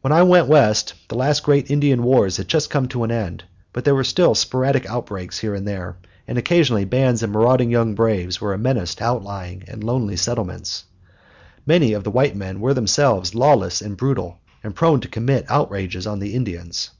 [0.00, 3.44] When I went West, the last great Indian wars had just come to an end,
[3.72, 7.94] but there were still sporadic outbreaks here and there, and occasionally bands of marauding young
[7.94, 10.82] braves were a menace to outlying and lonely settlements.
[11.64, 16.08] Many of the white men were themselves lawless and brutal, and prone to commit outrages
[16.08, 16.90] on the Indians.